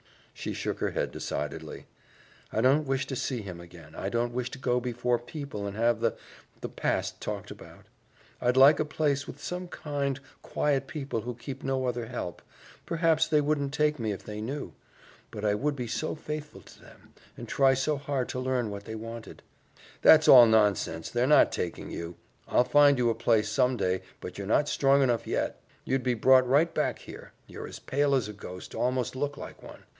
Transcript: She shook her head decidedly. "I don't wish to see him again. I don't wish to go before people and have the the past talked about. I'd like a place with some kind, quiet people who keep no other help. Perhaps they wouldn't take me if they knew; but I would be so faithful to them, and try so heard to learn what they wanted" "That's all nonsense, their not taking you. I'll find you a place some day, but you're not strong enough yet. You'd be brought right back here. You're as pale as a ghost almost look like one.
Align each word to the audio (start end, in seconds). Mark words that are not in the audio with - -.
She 0.33 0.53
shook 0.53 0.79
her 0.79 0.89
head 0.89 1.11
decidedly. 1.11 1.85
"I 2.51 2.61
don't 2.61 2.87
wish 2.87 3.05
to 3.05 3.15
see 3.15 3.43
him 3.43 3.61
again. 3.61 3.93
I 3.93 4.09
don't 4.09 4.33
wish 4.33 4.49
to 4.51 4.57
go 4.57 4.79
before 4.79 5.19
people 5.19 5.67
and 5.67 5.77
have 5.77 5.99
the 5.99 6.15
the 6.61 6.69
past 6.69 7.21
talked 7.21 7.51
about. 7.51 7.85
I'd 8.41 8.57
like 8.57 8.79
a 8.79 8.85
place 8.85 9.27
with 9.27 9.39
some 9.43 9.67
kind, 9.67 10.19
quiet 10.41 10.87
people 10.87 11.21
who 11.21 11.35
keep 11.35 11.61
no 11.63 11.85
other 11.85 12.07
help. 12.07 12.41
Perhaps 12.87 13.27
they 13.27 13.39
wouldn't 13.39 13.71
take 13.71 13.99
me 13.99 14.11
if 14.13 14.23
they 14.23 14.41
knew; 14.41 14.73
but 15.29 15.45
I 15.45 15.53
would 15.53 15.75
be 15.75 15.85
so 15.85 16.15
faithful 16.15 16.61
to 16.61 16.81
them, 16.81 17.13
and 17.37 17.47
try 17.47 17.75
so 17.75 17.97
heard 17.97 18.27
to 18.29 18.39
learn 18.39 18.71
what 18.71 18.85
they 18.85 18.95
wanted" 18.95 19.43
"That's 20.01 20.27
all 20.27 20.47
nonsense, 20.47 21.11
their 21.11 21.27
not 21.27 21.51
taking 21.51 21.91
you. 21.91 22.15
I'll 22.47 22.63
find 22.63 22.97
you 22.97 23.11
a 23.11 23.13
place 23.13 23.49
some 23.49 23.77
day, 23.77 24.01
but 24.19 24.39
you're 24.39 24.47
not 24.47 24.67
strong 24.67 25.03
enough 25.03 25.27
yet. 25.27 25.61
You'd 25.85 26.01
be 26.01 26.15
brought 26.15 26.49
right 26.49 26.73
back 26.73 26.97
here. 26.97 27.33
You're 27.45 27.67
as 27.67 27.77
pale 27.77 28.15
as 28.15 28.27
a 28.27 28.33
ghost 28.33 28.73
almost 28.73 29.15
look 29.15 29.37
like 29.37 29.61
one. 29.61 29.83